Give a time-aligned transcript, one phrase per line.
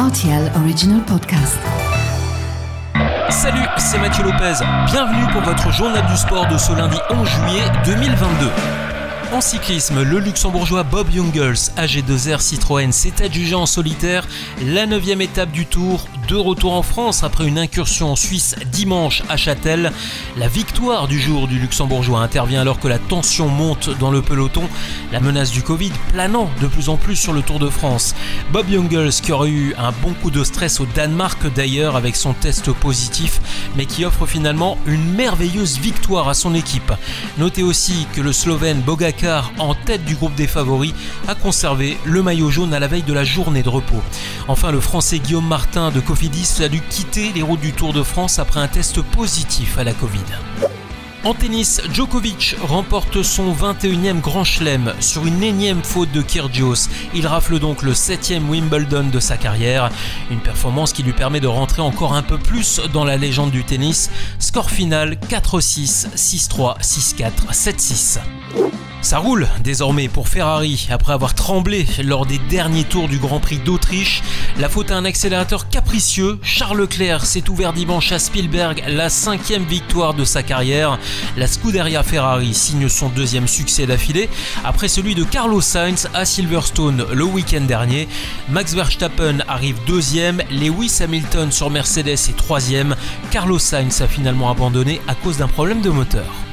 [0.00, 1.58] RTL Original Podcast.
[3.28, 4.54] Salut, c'est Mathieu Lopez.
[4.86, 8.48] Bienvenue pour votre journal du sport de ce lundi 11 juillet 2022.
[9.34, 14.26] En cyclisme, le luxembourgeois Bob Jungels, AG2R Citroën, s'est adjugé en solitaire
[14.64, 19.24] la 9 étape du Tour, de retour en France après une incursion en Suisse dimanche
[19.28, 19.90] à Châtel.
[20.36, 24.62] La victoire du jour du luxembourgeois intervient alors que la tension monte dans le peloton,
[25.10, 28.14] la menace du Covid planant de plus en plus sur le Tour de France.
[28.52, 32.32] Bob Jungels qui aurait eu un bon coup de stress au Danemark d'ailleurs avec son
[32.32, 33.40] test positif,
[33.74, 36.92] mais qui offre finalement une merveilleuse victoire à son équipe.
[37.38, 40.94] Notez aussi que le Slovène Bogacar, en tête du groupe des favoris,
[41.26, 44.02] a conservé le maillot jaune à la veille de la journée de repos.
[44.46, 48.02] Enfin, le Français Guillaume Martin de Kofi a dû quitter les routes du Tour de
[48.02, 50.18] France après un test positif à la Covid.
[51.24, 56.90] En tennis, Djokovic remporte son 21e Grand Chelem sur une énième faute de Kyrgios.
[57.14, 59.90] Il rafle donc le 7e Wimbledon de sa carrière,
[60.30, 63.64] une performance qui lui permet de rentrer encore un peu plus dans la légende du
[63.64, 64.10] tennis.
[64.38, 68.18] Score final 4-6, 6-3, 6-4, 7-6.
[69.02, 73.58] Ça roule désormais pour Ferrari après avoir tremblé lors des derniers tours du Grand Prix
[73.58, 74.22] d'Autriche.
[74.58, 79.64] La faute à un accélérateur capricieux, Charles Leclerc s'est ouvert dimanche à Spielberg la cinquième
[79.64, 80.98] victoire de sa carrière.
[81.38, 84.28] La Scuderia Ferrari signe son deuxième succès d'affilée
[84.64, 88.06] après celui de Carlos Sainz à Silverstone le week-end dernier.
[88.50, 92.94] Max Verstappen arrive deuxième, Lewis Hamilton sur Mercedes est troisième.
[93.30, 96.49] Carlos Sainz a finalement abandonné à cause d'un problème de moteur.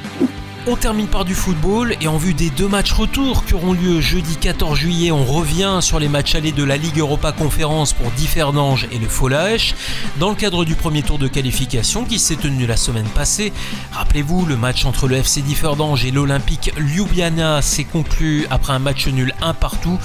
[0.69, 4.01] On termine par du football et en vue des deux matchs retour qui auront lieu
[4.01, 8.11] jeudi 14 juillet, on revient sur les matchs allés de la Ligue Europa Conférence pour
[8.11, 9.75] Differdange et le Folaech.
[10.19, 13.53] Dans le cadre du premier tour de qualification qui s'est tenu la semaine passée,
[13.93, 19.07] rappelez-vous, le match entre le FC Differdange et l'Olympique Ljubljana s'est conclu après un match
[19.07, 19.97] nul un partout.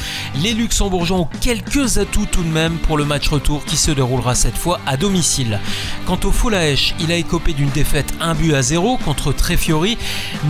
[0.44, 4.36] Les Luxembourgeois ont quelques atouts tout de même pour le match retour qui se déroulera
[4.36, 5.58] cette fois à domicile.
[6.06, 9.98] Quant au Folaech, il a écopé d'une défaite 1 but à 0 contre Trefiori.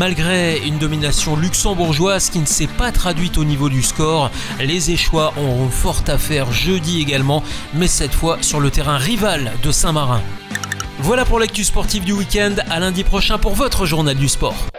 [0.03, 5.33] Malgré une domination luxembourgeoise qui ne s'est pas traduite au niveau du score, les Échois
[5.37, 10.21] auront fort à faire jeudi également, mais cette fois sur le terrain rival de Saint-Marin.
[10.99, 14.72] Voilà pour l'actu sportive du week-end, à lundi prochain pour votre journal du sport.